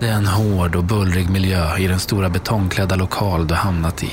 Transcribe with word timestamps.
Det 0.00 0.08
är 0.08 0.12
en 0.12 0.26
hård 0.26 0.76
och 0.76 0.84
bullrig 0.84 1.30
miljö 1.30 1.76
i 1.76 1.86
den 1.86 2.00
stora 2.00 2.28
betongklädda 2.28 2.96
lokal 2.96 3.46
du 3.46 3.54
hamnat 3.54 4.02
i. 4.02 4.12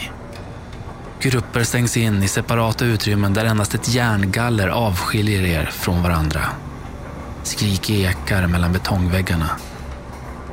Grupper 1.19 1.63
stängs 1.63 1.97
in 1.97 2.23
i 2.23 2.27
separata 2.27 2.85
utrymmen 2.85 3.33
där 3.33 3.45
endast 3.45 3.73
ett 3.73 3.93
järngaller 3.93 4.67
avskiljer 4.67 5.41
er 5.41 5.65
från 5.65 6.03
varandra. 6.03 6.41
Skrik 7.43 7.89
ekar 7.89 8.47
mellan 8.47 8.73
betongväggarna. 8.73 9.49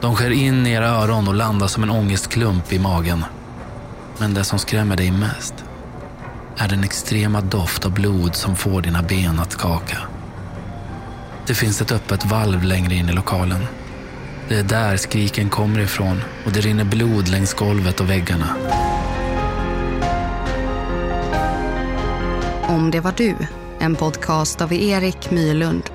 De 0.00 0.17
skär 0.17 0.31
in 0.31 0.67
i 0.67 0.71
era 0.71 0.89
öron 0.89 1.29
och 1.29 1.35
landar 1.35 1.67
som 1.67 1.83
en 1.83 1.91
ångestklump 1.91 2.73
i 2.73 2.79
magen. 2.79 3.25
Men 4.19 4.35
det 4.35 4.45
som 4.45 4.59
skrämmer 4.59 4.96
dig 4.96 5.11
mest 5.11 5.55
är 6.57 6.69
den 6.69 6.85
extrema 6.85 7.41
doft 7.41 7.85
av 7.85 7.93
blod 7.93 8.35
som 8.35 8.57
får 8.57 8.83
dina 8.83 9.03
ben 9.03 9.41
att 9.41 9.53
skaka. 9.53 9.99
Det 11.46 11.55
finns 11.55 11.80
ett 11.80 11.93
öppet 11.93 12.25
valv 12.25 12.62
längre 12.62 12.95
in 12.95 13.09
i 13.09 13.12
lokalen. 13.12 13.67
Det 14.53 14.59
är 14.59 14.63
där 14.63 14.97
skriken 14.97 15.51
kommer 15.51 15.81
ifrån 15.81 16.23
och 16.47 16.53
det 16.53 16.61
rinner 16.61 16.85
blod 16.85 17.29
längs 17.29 17.55
golvet 17.55 18.01
och 18.01 18.11
väggarna. 18.11 18.57
Om 22.69 22.91
det 22.91 23.01
var 23.01 23.15
du, 23.17 23.37
en 23.79 23.97
podcast 23.97 24.61
av 24.61 24.73
Erik 24.73 25.31
Myrlund. 25.31 25.91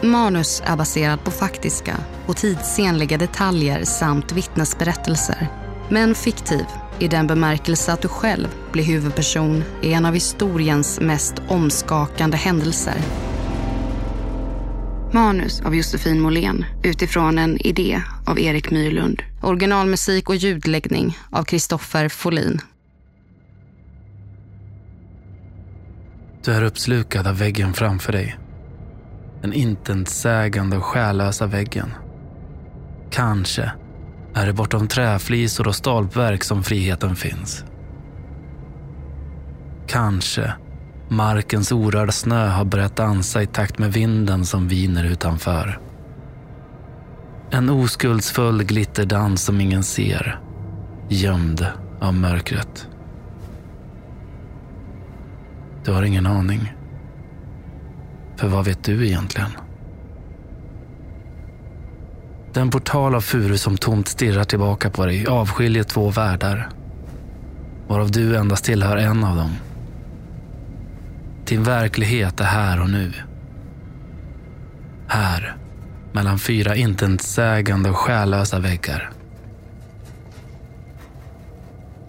Manus 0.00 0.62
är 0.66 0.76
baserad 0.76 1.24
på 1.24 1.30
faktiska 1.30 1.96
och 2.26 2.36
tidsenliga 2.36 3.18
detaljer 3.18 3.84
samt 3.84 4.32
vittnesberättelser. 4.32 5.48
Men 5.88 6.14
fiktiv 6.14 6.64
i 6.98 7.08
den 7.08 7.26
bemärkelse 7.26 7.92
att 7.92 8.02
du 8.02 8.08
själv 8.08 8.48
blir 8.72 8.84
huvudperson 8.84 9.64
i 9.82 9.92
en 9.92 10.06
av 10.06 10.14
historiens 10.14 11.00
mest 11.00 11.34
omskakande 11.48 12.36
händelser. 12.36 12.96
Manus 15.14 15.60
av 15.60 15.74
Josefin 15.74 16.20
Måhlén 16.20 16.64
utifrån 16.82 17.38
en 17.38 17.66
idé 17.66 18.02
av 18.26 18.38
Erik 18.38 18.70
Myrlund. 18.70 19.22
Originalmusik 19.42 20.28
och 20.28 20.36
ljudläggning 20.36 21.18
av 21.30 21.44
Kristoffer 21.44 22.08
Folin. 22.08 22.60
Du 26.44 26.52
är 26.52 26.62
uppslukad 26.62 27.26
av 27.26 27.38
väggen 27.38 27.72
framför 27.72 28.12
dig. 28.12 28.38
Den 29.42 29.52
intetsägande 29.52 30.76
och 30.76 30.84
själlösa 30.84 31.46
väggen. 31.46 31.90
Kanske 33.10 33.72
är 34.34 34.46
det 34.46 34.52
bortom 34.52 34.88
träflisor 34.88 35.68
och 35.68 35.76
stolpverk 35.76 36.44
som 36.44 36.62
friheten 36.62 37.16
finns. 37.16 37.64
Kanske 39.86 40.52
markens 41.12 41.72
orörda 41.72 42.12
snö 42.12 42.48
har 42.48 42.64
börjat 42.64 42.96
dansa 42.96 43.42
i 43.42 43.46
takt 43.46 43.78
med 43.78 43.92
vinden 43.92 44.46
som 44.46 44.68
viner 44.68 45.04
utanför. 45.04 45.78
En 47.50 47.70
oskuldsfull 47.70 48.62
glitterdans 48.62 49.44
som 49.44 49.60
ingen 49.60 49.82
ser, 49.82 50.40
gömd 51.08 51.66
av 52.00 52.14
mörkret. 52.14 52.88
Du 55.84 55.92
har 55.92 56.02
ingen 56.02 56.26
aning. 56.26 56.72
För 58.36 58.48
vad 58.48 58.64
vet 58.64 58.84
du 58.84 59.06
egentligen? 59.06 59.50
Den 62.52 62.70
portal 62.70 63.14
av 63.14 63.20
furu 63.20 63.58
som 63.58 63.76
tomt 63.76 64.08
stirrar 64.08 64.44
tillbaka 64.44 64.90
på 64.90 65.06
dig 65.06 65.26
avskiljer 65.26 65.82
två 65.82 66.10
världar. 66.10 66.68
Varav 67.88 68.10
du 68.10 68.36
endast 68.36 68.64
tillhör 68.64 68.96
en 68.96 69.24
av 69.24 69.36
dem. 69.36 69.50
Din 71.52 71.62
verklighet 71.62 72.40
är 72.40 72.44
här 72.44 72.80
och 72.80 72.90
nu. 72.90 73.12
Här, 75.06 75.56
mellan 76.12 76.38
fyra 76.38 76.76
intetsägande 76.76 77.90
och 77.90 77.96
själlösa 77.96 78.58
väggar. 78.58 79.10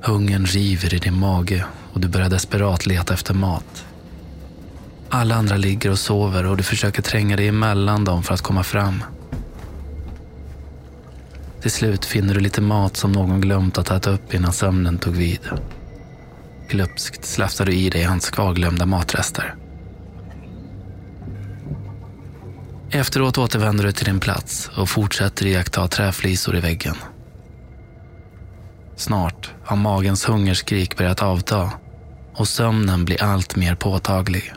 Hungern 0.02 0.46
river 0.46 0.94
i 0.94 0.98
din 0.98 1.20
mage 1.20 1.66
och 1.94 2.00
du 2.00 2.08
börjar 2.08 2.30
desperat 2.30 2.86
leta 2.86 3.14
efter 3.14 3.34
mat. 3.34 3.86
Alla 5.10 5.36
andra 5.36 5.58
ligger 5.58 5.92
och 5.92 6.00
sover 6.00 6.46
och 6.46 6.58
du 6.58 6.64
försöker 6.64 7.02
tränga 7.02 7.36
dig 7.36 7.48
emellan 7.48 8.06
dem 8.06 8.24
för 8.24 8.34
att 8.34 8.42
komma 8.42 8.64
fram. 8.64 9.04
Till 11.62 11.72
slut 11.72 12.06
finner 12.06 12.34
du 12.34 12.40
lite 12.40 12.62
mat 12.62 12.98
som 12.98 13.12
någon 13.12 13.42
glömt 13.42 13.78
att 13.78 13.92
äta 13.92 14.10
upp 14.10 14.34
innan 14.34 14.54
sömnen 14.54 14.98
tog 14.98 15.16
vid. 15.16 15.40
Glupskt 16.74 17.26
slafsar 17.26 17.66
du 17.66 17.74
i 17.74 17.90
dig 17.90 18.04
hans 18.04 18.30
kvarglömda 18.30 18.86
matrester. 18.86 19.56
Efteråt 22.92 23.38
återvänder 23.38 23.84
du 23.84 23.92
till 23.92 24.06
din 24.06 24.20
plats 24.20 24.72
och 24.78 24.90
fortsätter 24.90 25.46
iaktta 25.46 25.88
träflisor 25.88 26.56
i 26.56 26.60
väggen. 26.60 26.96
Snart 28.96 29.52
har 29.64 29.76
magens 29.76 30.30
hungerskrik 30.30 30.98
börjat 30.98 31.22
avta 31.22 31.72
och 32.36 32.48
sömnen 32.48 33.06
blir 33.06 33.24
allt 33.24 33.56
mer 33.56 33.76
påtaglig. 33.76 34.54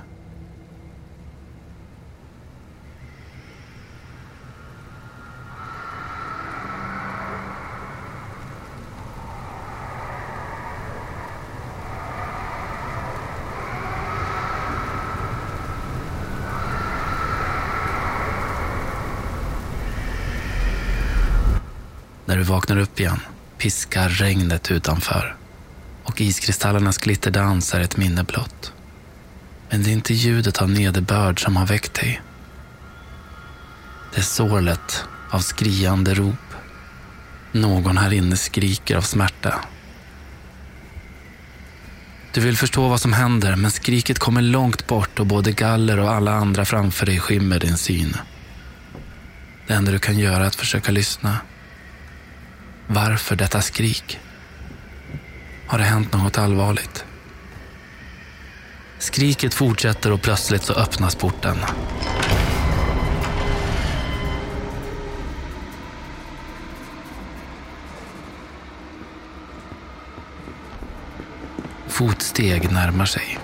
Vaknar 22.47 22.77
upp 22.77 23.01
igen 23.01 23.21
piskar 23.59 24.09
regnet 24.09 24.71
utanför 24.71 25.37
och 26.05 26.21
iskristallernas 26.21 26.99
glitterdans 26.99 27.75
är 27.75 27.81
ett 27.81 27.97
minne 27.97 28.25
blott. 28.25 28.73
Men 29.71 29.83
det 29.83 29.91
är 29.91 29.93
inte 29.93 30.15
ljudet 30.15 30.63
av 30.63 30.71
nederbörd 30.71 31.45
som 31.45 31.57
har 31.57 31.67
väckt 31.67 31.95
dig. 31.95 32.23
Det 34.15 34.19
är 34.19 34.25
sorlet 34.25 35.05
av 35.31 35.39
skriande 35.39 36.15
rop. 36.15 36.35
Någon 37.53 37.99
här 37.99 38.13
inne 38.13 38.37
skriker 38.37 38.97
av 38.97 39.03
smärta. 39.03 39.55
Du 42.33 42.41
vill 42.41 42.57
förstå 42.57 42.89
vad 42.89 43.01
som 43.01 43.13
händer, 43.13 43.57
men 43.57 43.71
skriket 43.71 44.19
kommer 44.19 44.43
långt 44.43 44.87
bort 44.87 45.19
och 45.21 45.27
både 45.27 45.53
galler 45.53 45.99
och 45.99 46.13
alla 46.13 46.33
andra 46.33 46.65
framför 46.65 47.07
dig 47.07 47.21
skymmer 47.21 47.59
din 47.59 47.77
syn. 47.77 48.17
Det 49.67 49.75
enda 49.75 49.93
du 49.93 49.99
kan 49.99 50.19
göra 50.19 50.43
är 50.45 50.47
att 50.47 50.55
försöka 50.55 50.93
lyssna. 50.93 51.39
Varför 52.87 53.37
detta 53.37 53.61
skrik? 53.61 54.19
Har 55.67 55.79
det 55.79 55.85
hänt 55.85 56.13
något 56.13 56.39
allvarligt? 56.39 57.05
Skriket 58.99 59.55
fortsätter 59.55 60.13
och 60.13 60.23
plötsligt 60.23 60.63
så 60.63 60.73
öppnas 60.73 61.15
porten. 61.15 61.57
Fotsteg 71.87 72.73
närmar 72.73 73.07
sig 73.07 73.39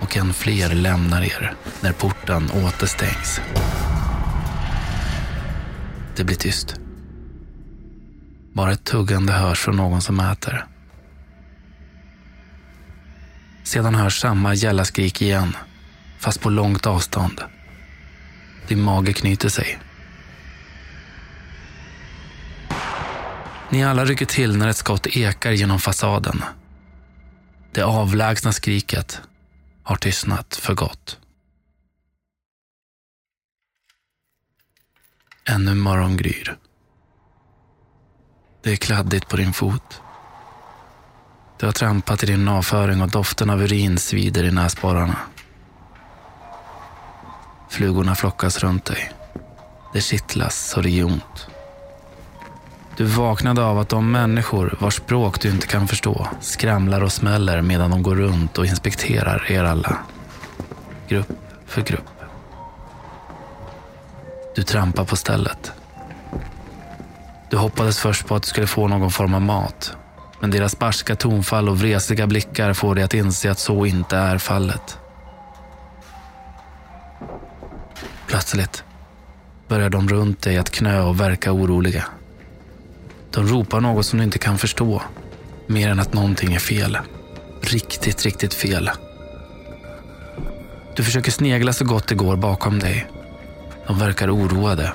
och 0.00 0.16
än 0.16 0.34
fler 0.34 0.74
lämnar 0.74 1.22
er 1.22 1.54
när 1.80 1.92
porten 1.92 2.50
återstängs. 2.50 3.40
Det 6.16 6.24
blir 6.24 6.36
tyst. 6.36 6.83
Bara 8.54 8.72
ett 8.72 8.84
tuggande 8.84 9.32
hörs 9.32 9.58
från 9.58 9.76
någon 9.76 10.02
som 10.02 10.20
äter. 10.20 10.66
Sedan 13.64 13.94
hörs 13.94 14.20
samma 14.20 14.54
gälla 14.54 14.84
skrik 14.84 15.22
igen, 15.22 15.56
fast 16.18 16.40
på 16.40 16.50
långt 16.50 16.86
avstånd. 16.86 17.40
Din 18.68 18.82
mage 18.82 19.12
knyter 19.12 19.48
sig. 19.48 19.78
Ni 23.70 23.84
alla 23.84 24.04
rycker 24.04 24.26
till 24.26 24.56
när 24.56 24.68
ett 24.68 24.76
skott 24.76 25.06
ekar 25.06 25.52
genom 25.52 25.80
fasaden. 25.80 26.42
Det 27.72 27.82
avlägsna 27.82 28.52
skriket 28.52 29.20
har 29.82 29.96
tystnat 29.96 30.56
för 30.56 30.74
gott. 30.74 31.18
Ännu 35.44 35.74
morgon 35.74 36.16
gryr. 36.16 36.56
Det 38.64 38.72
är 38.72 38.76
kladdigt 38.76 39.28
på 39.28 39.36
din 39.36 39.52
fot. 39.52 40.00
Du 41.58 41.66
har 41.66 41.72
trampat 41.72 42.22
i 42.22 42.26
din 42.26 42.48
avföring 42.48 43.02
och 43.02 43.08
doften 43.08 43.50
av 43.50 43.62
urin 43.62 43.98
svider 43.98 44.44
i 44.44 44.50
näsborrarna. 44.50 45.16
Flugorna 47.70 48.14
flockas 48.14 48.58
runt 48.58 48.84
dig. 48.84 49.12
Det 49.92 50.00
kittlas 50.00 50.68
så 50.68 50.80
det 50.80 50.90
gör 50.90 51.06
ont. 51.06 51.48
Du 52.96 53.04
vaknade 53.04 53.64
av 53.64 53.78
att 53.78 53.88
de 53.88 54.12
människor 54.12 54.76
vars 54.80 54.94
språk 54.94 55.40
du 55.40 55.50
inte 55.50 55.66
kan 55.66 55.88
förstå 55.88 56.28
skramlar 56.40 57.00
och 57.00 57.12
smäller 57.12 57.62
medan 57.62 57.90
de 57.90 58.02
går 58.02 58.14
runt 58.14 58.58
och 58.58 58.66
inspekterar 58.66 59.50
er 59.50 59.64
alla. 59.64 59.98
Grupp 61.08 61.38
för 61.66 61.82
grupp. 61.82 62.10
Du 64.56 64.62
trampar 64.62 65.04
på 65.04 65.16
stället 65.16 65.72
du 67.54 67.58
hoppades 67.58 67.98
först 67.98 68.26
på 68.26 68.34
att 68.34 68.42
du 68.42 68.48
skulle 68.48 68.66
få 68.66 68.88
någon 68.88 69.10
form 69.10 69.34
av 69.34 69.42
mat. 69.42 69.96
Men 70.40 70.50
deras 70.50 70.78
barska 70.78 71.16
tonfall 71.16 71.68
och 71.68 71.78
vresiga 71.78 72.26
blickar 72.26 72.72
får 72.72 72.94
dig 72.94 73.04
att 73.04 73.14
inse 73.14 73.50
att 73.50 73.58
så 73.58 73.86
inte 73.86 74.16
är 74.16 74.38
fallet. 74.38 74.98
Plötsligt 78.26 78.84
börjar 79.68 79.90
de 79.90 80.08
runt 80.08 80.42
dig 80.42 80.58
att 80.58 80.70
knö 80.70 81.02
och 81.02 81.20
verka 81.20 81.52
oroliga. 81.52 82.04
De 83.30 83.46
ropar 83.46 83.80
något 83.80 84.06
som 84.06 84.18
du 84.18 84.24
inte 84.24 84.38
kan 84.38 84.58
förstå. 84.58 85.02
Mer 85.66 85.88
än 85.88 86.00
att 86.00 86.12
någonting 86.12 86.54
är 86.54 86.58
fel. 86.58 86.98
Riktigt, 87.62 88.22
riktigt 88.22 88.54
fel. 88.54 88.90
Du 90.96 91.04
försöker 91.04 91.30
snegla 91.30 91.72
så 91.72 91.84
gott 91.84 92.08
det 92.08 92.14
går 92.14 92.36
bakom 92.36 92.78
dig. 92.78 93.06
De 93.86 93.98
verkar 93.98 94.34
oroade 94.34 94.92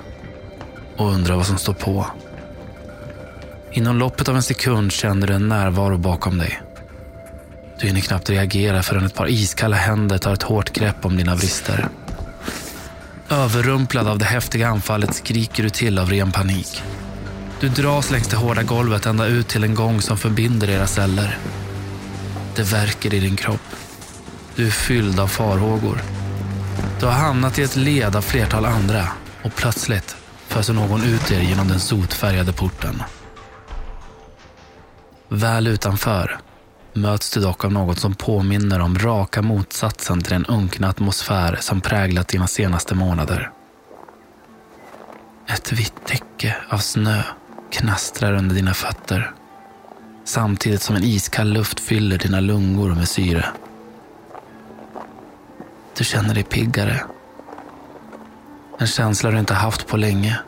och 0.97 1.11
undrar 1.11 1.35
vad 1.35 1.45
som 1.45 1.57
står 1.57 1.73
på. 1.73 2.05
Inom 3.71 3.97
loppet 3.97 4.29
av 4.29 4.35
en 4.35 4.43
sekund 4.43 4.91
känner 4.91 5.27
du 5.27 5.33
en 5.33 5.47
närvaro 5.47 5.97
bakom 5.97 6.37
dig. 6.37 6.61
Du 7.79 7.87
hinner 7.87 8.01
knappt 8.01 8.29
reagera 8.29 8.83
förrän 8.83 9.05
ett 9.05 9.15
par 9.15 9.29
iskalla 9.29 9.75
händer 9.75 10.17
tar 10.17 10.33
ett 10.33 10.43
hårt 10.43 10.73
grepp 10.73 11.05
om 11.05 11.17
dina 11.17 11.35
vrister. 11.35 11.89
Överrumplad 13.29 14.07
av 14.07 14.17
det 14.17 14.25
häftiga 14.25 14.67
anfallet 14.67 15.15
skriker 15.15 15.63
du 15.63 15.69
till 15.69 15.99
av 15.99 16.09
ren 16.09 16.31
panik. 16.31 16.83
Du 17.59 17.69
dras 17.69 18.11
längs 18.11 18.27
det 18.27 18.37
hårda 18.37 18.63
golvet 18.63 19.05
ända 19.05 19.25
ut 19.25 19.47
till 19.47 19.63
en 19.63 19.75
gång 19.75 20.01
som 20.01 20.17
förbinder 20.17 20.69
era 20.69 20.87
celler. 20.87 21.37
Det 22.55 22.63
verkar 22.63 23.13
i 23.13 23.19
din 23.19 23.35
kropp. 23.35 23.75
Du 24.55 24.67
är 24.67 24.71
fylld 24.71 25.19
av 25.19 25.27
farhågor. 25.27 26.01
Du 26.99 27.05
har 27.05 27.13
hamnat 27.13 27.59
i 27.59 27.63
ett 27.63 27.75
led 27.75 28.15
av 28.15 28.21
flertal 28.21 28.65
andra 28.65 29.07
och 29.43 29.55
plötsligt 29.55 30.15
föser 30.47 30.73
någon 30.73 31.03
ut 31.03 31.31
er 31.31 31.39
genom 31.39 31.67
den 31.67 31.79
sotfärgade 31.79 32.53
porten. 32.53 33.03
Väl 35.29 35.67
utanför 35.67 36.37
möts 36.93 37.31
du 37.31 37.39
dock 37.39 37.65
av 37.65 37.71
något 37.71 37.99
som 37.99 38.15
påminner 38.15 38.79
om 38.79 38.99
raka 38.99 39.41
motsatsen 39.41 40.21
till 40.21 40.33
den 40.33 40.45
unkna 40.45 40.89
atmosfär 40.89 41.57
som 41.61 41.81
präglat 41.81 42.27
dina 42.27 42.47
senaste 42.47 42.95
månader. 42.95 43.51
Ett 45.47 45.71
vitt 45.71 46.05
täcke 46.05 46.55
av 46.69 46.77
snö 46.77 47.21
knastrar 47.71 48.33
under 48.33 48.55
dina 48.55 48.73
fötter 48.73 49.33
samtidigt 50.23 50.81
som 50.81 50.95
en 50.95 51.03
iskall 51.03 51.53
luft 51.53 51.79
fyller 51.79 52.17
dina 52.17 52.39
lungor 52.39 52.95
med 52.95 53.07
syre. 53.07 53.45
Du 55.97 56.03
känner 56.03 56.33
dig 56.33 56.43
piggare. 56.43 57.03
En 58.77 58.87
känsla 58.87 59.31
du 59.31 59.39
inte 59.39 59.53
haft 59.53 59.87
på 59.87 59.97
länge. 59.97 60.39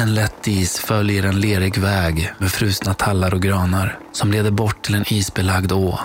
En 0.00 0.14
lätt 0.14 0.48
is 0.48 0.78
följer 0.78 1.22
en 1.22 1.40
lerig 1.40 1.78
väg 1.78 2.32
med 2.38 2.52
frusna 2.52 2.94
tallar 2.94 3.34
och 3.34 3.42
granar 3.42 3.98
som 4.12 4.32
leder 4.32 4.50
bort 4.50 4.82
till 4.82 4.94
en 4.94 5.12
isbelagd 5.12 5.72
å. 5.72 6.00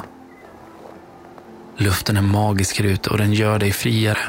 Luften 1.77 2.17
är 2.17 2.21
magisk 2.21 2.79
här 2.79 2.85
ute 2.85 3.09
och 3.09 3.17
den 3.17 3.33
gör 3.33 3.59
dig 3.59 3.71
friare. 3.71 4.19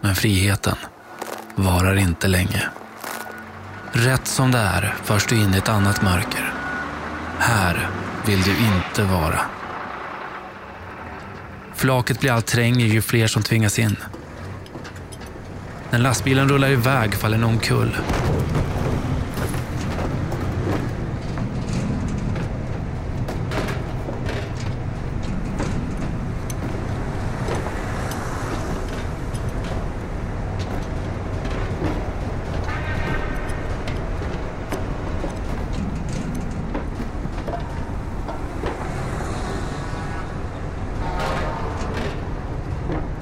Men 0.00 0.14
friheten 0.14 0.76
varar 1.54 1.96
inte 1.96 2.28
länge. 2.28 2.62
Rätt 3.92 4.26
som 4.26 4.50
det 4.50 4.58
är 4.58 4.94
förs 5.04 5.26
du 5.26 5.36
in 5.36 5.54
i 5.54 5.58
ett 5.58 5.68
annat 5.68 6.02
mörker. 6.02 6.52
Här 7.38 7.90
vill 8.26 8.42
du 8.42 8.50
inte 8.50 9.02
vara. 9.02 9.40
Flaket 11.74 12.20
blir 12.20 12.32
allt 12.32 12.46
trängre 12.46 12.88
ju 12.88 13.02
fler 13.02 13.26
som 13.26 13.42
tvingas 13.42 13.78
in. 13.78 13.96
När 15.90 15.98
lastbilen 15.98 16.48
rullar 16.48 16.70
iväg 16.70 17.14
faller 17.14 17.38
någon 17.38 17.50
omkull. 17.50 17.96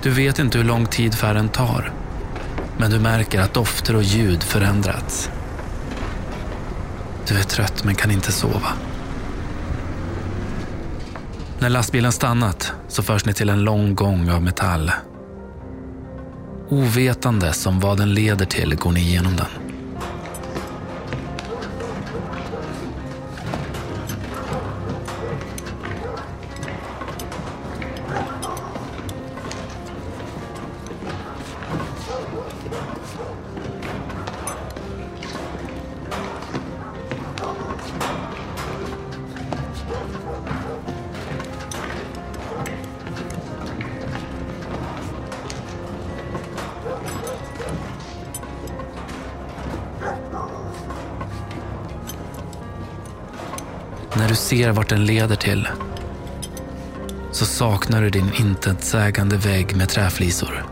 Du 0.02 0.10
vet 0.10 0.38
inte 0.38 0.58
hur 0.58 0.64
lång 0.64 0.86
tid 0.86 1.14
färden 1.14 1.48
tar. 1.48 2.03
Men 2.84 2.90
du 2.90 2.98
märker 2.98 3.40
att 3.40 3.54
dofter 3.54 3.96
och 3.96 4.02
ljud 4.02 4.42
förändrats. 4.42 5.30
Du 7.28 7.38
är 7.38 7.42
trött 7.42 7.84
men 7.84 7.94
kan 7.94 8.10
inte 8.10 8.32
sova. 8.32 8.68
När 11.58 11.68
lastbilen 11.68 12.12
stannat 12.12 12.72
så 12.88 13.02
förs 13.02 13.24
ni 13.24 13.34
till 13.34 13.48
en 13.48 13.64
lång 13.64 13.94
gång 13.94 14.30
av 14.30 14.42
metall. 14.42 14.92
Ovetande 16.68 17.52
om 17.66 17.80
vad 17.80 17.98
den 17.98 18.14
leder 18.14 18.46
till 18.46 18.76
går 18.76 18.92
ni 18.92 19.00
igenom 19.00 19.36
den. 19.36 19.63
Du 54.34 54.38
ser 54.38 54.70
vart 54.70 54.88
den 54.88 55.06
leder 55.06 55.36
till 55.36 55.68
så 57.32 57.44
saknar 57.44 58.02
du 58.02 58.10
din 58.10 58.30
intetsägande 58.34 59.36
vägg 59.36 59.76
med 59.76 59.88
träflisor. 59.88 60.66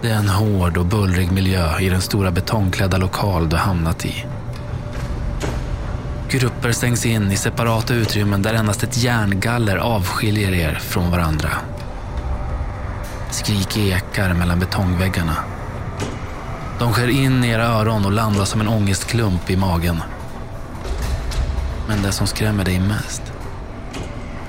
Det 0.00 0.08
är 0.08 0.14
en 0.14 0.28
hård 0.28 0.76
och 0.76 0.86
bullrig 0.86 1.32
miljö 1.32 1.78
i 1.78 1.88
den 1.88 2.00
stora 2.00 2.30
betongklädda 2.30 2.96
lokal 2.96 3.48
du 3.48 3.56
hamnat 3.56 4.04
i. 4.04 4.24
Grupper 6.30 6.72
stängs 6.72 7.06
in 7.06 7.32
i 7.32 7.36
separata 7.36 7.94
utrymmen 7.94 8.42
där 8.42 8.54
endast 8.54 8.82
ett 8.82 9.02
järngaller 9.02 9.76
avskiljer 9.76 10.54
er 10.54 10.74
från 10.74 11.10
varandra. 11.10 11.50
Skrik 13.30 13.76
ekar 13.76 14.34
mellan 14.34 14.60
betongväggarna. 14.60 15.51
De 16.82 16.92
skär 16.92 17.08
in 17.08 17.44
i 17.44 17.48
era 17.48 17.64
öron 17.64 18.04
och 18.04 18.12
landar 18.12 18.44
som 18.44 18.60
en 18.60 18.68
ångestklump 18.68 19.50
i 19.50 19.56
magen. 19.56 20.02
Men 21.88 22.02
det 22.02 22.12
som 22.12 22.26
skrämmer 22.26 22.64
dig 22.64 22.80
mest 22.80 23.22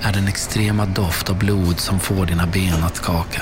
är 0.02 0.14
den 0.14 0.28
extrema 0.28 0.86
doft 0.86 1.30
av 1.30 1.38
blod 1.38 1.80
som 1.80 2.00
får 2.00 2.26
dina 2.26 2.48
ben 2.48 2.84
att 2.84 2.96
skaka. 2.96 3.42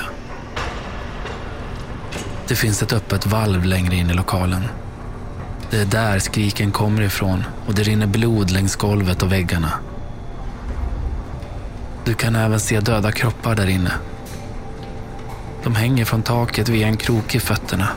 Det 2.48 2.56
finns 2.56 2.82
ett 2.82 2.92
öppet 2.92 3.26
valv 3.26 3.64
längre 3.64 3.96
in 3.96 4.10
i 4.10 4.14
lokalen. 4.14 4.64
Det 5.70 5.80
är 5.80 5.86
där 5.86 6.18
skriken 6.18 6.70
kommer 6.70 7.02
ifrån 7.02 7.44
och 7.66 7.74
det 7.74 7.82
rinner 7.82 8.06
blod 8.06 8.50
längs 8.50 8.76
golvet 8.76 9.22
och 9.22 9.32
väggarna. 9.32 9.72
Du 12.04 12.14
kan 12.14 12.36
även 12.36 12.60
se 12.60 12.80
döda 12.80 13.12
kroppar 13.12 13.54
där 13.54 13.68
inne. 13.68 13.92
De 15.64 15.74
hänger 15.74 16.04
från 16.04 16.22
taket 16.22 16.68
via 16.68 16.86
en 16.86 16.96
krok 16.96 17.34
i 17.34 17.40
fötterna 17.40 17.88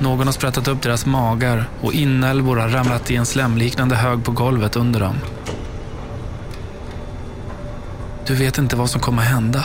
någon 0.00 0.26
har 0.26 0.32
sprättat 0.32 0.68
upp 0.68 0.82
deras 0.82 1.06
magar 1.06 1.68
och 1.80 1.92
inälvor 1.92 2.56
har 2.56 2.68
ramlat 2.68 3.10
i 3.10 3.16
en 3.16 3.26
slemliknande 3.26 3.96
hög 3.96 4.24
på 4.24 4.32
golvet 4.32 4.76
under 4.76 5.00
dem. 5.00 5.16
Du 8.26 8.34
vet 8.34 8.58
inte 8.58 8.76
vad 8.76 8.90
som 8.90 9.00
kommer 9.00 9.22
hända. 9.22 9.64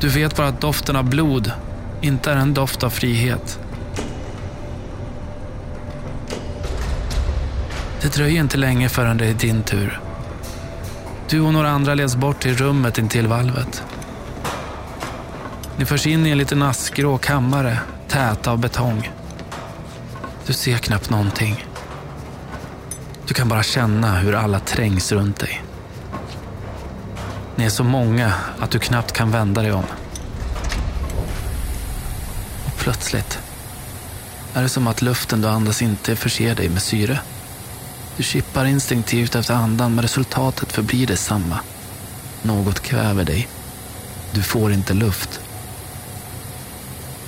Du 0.00 0.08
vet 0.08 0.36
bara 0.36 0.48
att 0.48 0.60
doften 0.60 0.96
av 0.96 1.04
blod 1.04 1.52
inte 2.00 2.32
är 2.32 2.36
en 2.36 2.54
doft 2.54 2.82
av 2.82 2.90
frihet. 2.90 3.58
Det 8.02 8.14
dröjer 8.14 8.40
inte 8.40 8.56
länge 8.56 8.88
förrän 8.88 9.16
det 9.16 9.26
är 9.26 9.34
din 9.34 9.62
tur. 9.62 10.00
Du 11.28 11.40
och 11.40 11.52
några 11.52 11.70
andra 11.70 11.94
leds 11.94 12.16
bort 12.16 12.40
till 12.40 12.56
rummet 12.56 12.98
intill 12.98 13.26
valvet. 13.26 13.82
Ni 15.76 15.84
förs 15.84 16.06
in 16.06 16.26
i 16.26 16.30
en 16.30 16.38
liten 16.38 16.62
askgrå 16.62 17.18
kammare 17.18 17.78
täta 18.08 18.50
av 18.50 18.58
betong. 18.58 19.10
Du 20.46 20.52
ser 20.52 20.78
knappt 20.78 21.10
någonting. 21.10 21.64
Du 23.26 23.34
kan 23.34 23.48
bara 23.48 23.62
känna 23.62 24.18
hur 24.18 24.34
alla 24.34 24.60
trängs 24.60 25.12
runt 25.12 25.38
dig. 25.38 25.62
Ni 27.56 27.64
är 27.64 27.70
så 27.70 27.84
många 27.84 28.32
att 28.58 28.70
du 28.70 28.78
knappt 28.78 29.12
kan 29.12 29.30
vända 29.30 29.62
dig 29.62 29.72
om. 29.72 29.84
Och 32.66 32.76
plötsligt 32.78 33.38
är 34.54 34.62
det 34.62 34.68
som 34.68 34.86
att 34.86 35.02
luften 35.02 35.40
du 35.40 35.48
andas 35.48 35.82
inte 35.82 36.16
förser 36.16 36.54
dig 36.54 36.68
med 36.68 36.82
syre. 36.82 37.20
Du 38.16 38.22
kippar 38.22 38.64
instinktivt 38.64 39.34
efter 39.34 39.54
andan 39.54 39.94
men 39.94 40.02
resultatet 40.02 40.72
förblir 40.72 41.06
detsamma. 41.06 41.58
Något 42.42 42.80
kväver 42.80 43.24
dig. 43.24 43.48
Du 44.32 44.42
får 44.42 44.72
inte 44.72 44.94
luft. 44.94 45.40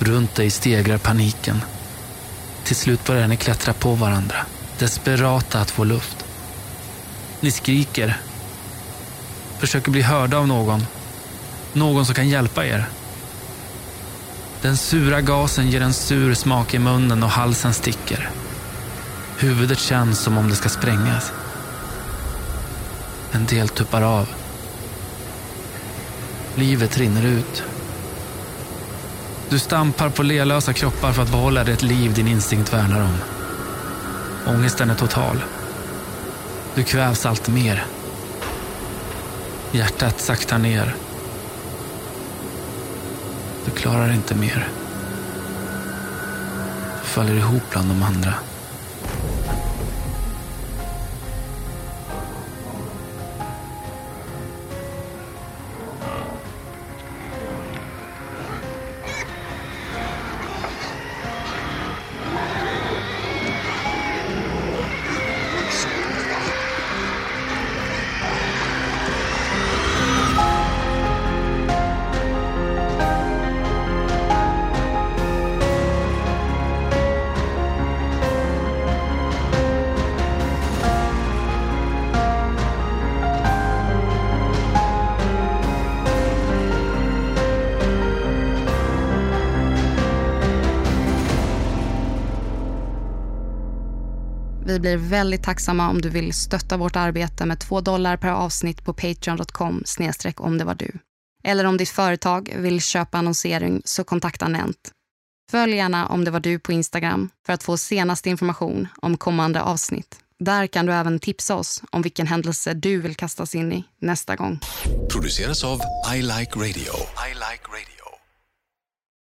Runt 0.01 0.35
dig 0.35 0.49
stegrar 0.49 0.97
paniken. 0.97 1.61
Till 2.63 2.75
slut 2.75 3.05
börjar 3.05 3.27
ni 3.27 3.37
klättra 3.37 3.73
på 3.73 3.95
varandra, 3.95 4.45
desperata 4.79 5.59
att 5.59 5.71
få 5.71 5.83
luft. 5.83 6.25
Ni 7.39 7.51
skriker. 7.51 8.21
Försöker 9.59 9.91
bli 9.91 10.01
hörda 10.01 10.37
av 10.37 10.47
någon. 10.47 10.85
Någon 11.73 12.05
som 12.05 12.15
kan 12.15 12.29
hjälpa 12.29 12.65
er. 12.65 12.85
Den 14.61 14.77
sura 14.77 15.21
gasen 15.21 15.69
ger 15.69 15.81
en 15.81 15.93
sur 15.93 16.33
smak 16.33 16.73
i 16.73 16.79
munnen 16.79 17.23
och 17.23 17.29
halsen 17.29 17.73
sticker. 17.73 18.29
Huvudet 19.37 19.79
känns 19.79 20.19
som 20.19 20.37
om 20.37 20.49
det 20.49 20.55
ska 20.55 20.69
sprängas. 20.69 21.31
En 23.31 23.45
del 23.45 23.69
tuppar 23.69 24.01
av. 24.01 24.29
Livet 26.55 26.97
rinner 26.97 27.25
ut. 27.25 27.63
Du 29.51 29.59
stampar 29.59 30.09
på 30.09 30.23
lelösa 30.23 30.73
kroppar 30.73 31.11
för 31.11 31.21
att 31.21 31.31
behålla 31.31 31.63
det 31.63 31.83
liv 31.83 32.13
din 32.13 32.27
instinkt 32.27 32.73
värnar 32.73 33.01
om. 33.01 33.17
Ångesten 34.55 34.89
är 34.89 34.95
total. 34.95 35.43
Du 36.75 36.83
kvävs 36.83 37.25
allt 37.25 37.47
mer. 37.47 37.85
Hjärtat 39.71 40.21
saktar 40.21 40.57
ner. 40.57 40.95
Du 43.65 43.71
klarar 43.71 44.13
inte 44.13 44.35
mer. 44.35 44.67
Du 47.01 47.07
faller 47.07 47.35
ihop 47.35 47.63
bland 47.71 47.89
de 47.89 48.03
andra. 48.03 48.33
Blir 94.81 94.97
väldigt 94.97 95.43
tacksamma 95.43 95.89
om 95.89 96.01
du 96.01 96.09
vill 96.09 96.33
stötta 96.33 96.77
vårt 96.77 96.95
arbete 96.95 97.45
med 97.45 97.59
2 97.59 97.81
dollar 97.81 98.17
per 98.17 98.29
avsnitt 98.29 98.83
på 98.83 98.93
patreon.com 98.93 99.81
snedstreck 99.85 100.41
om 100.41 100.57
det 100.57 100.63
var 100.63 100.75
du. 100.75 100.91
Eller 101.43 101.65
om 101.65 101.77
ditt 101.77 101.89
företag 101.89 102.53
vill 102.57 102.81
köpa 102.81 103.17
annonsering 103.17 103.81
så 103.85 104.03
kontakta 104.03 104.47
Nent. 104.47 104.91
Följ 105.51 105.75
gärna 105.75 106.07
om 106.07 106.25
det 106.25 106.31
var 106.31 106.39
du 106.39 106.59
på 106.59 106.71
Instagram 106.71 107.29
för 107.45 107.53
att 107.53 107.63
få 107.63 107.77
senaste 107.77 108.29
information 108.29 108.87
om 109.01 109.17
kommande 109.17 109.61
avsnitt. 109.61 110.15
Där 110.39 110.67
kan 110.67 110.85
du 110.85 110.93
även 110.93 111.19
tipsa 111.19 111.55
oss 111.55 111.83
om 111.91 112.01
vilken 112.01 112.27
händelse 112.27 112.73
du 112.73 113.01
vill 113.01 113.15
kastas 113.15 113.55
in 113.55 113.73
i 113.73 113.83
nästa 113.99 114.35
gång. 114.35 114.59
Produceras 115.11 115.63
av 115.63 115.79
I 116.15 116.21
Like 116.21 116.51
Radio. 116.55 116.93
I 117.29 117.33
like 117.33 117.63
radio. 117.67 118.00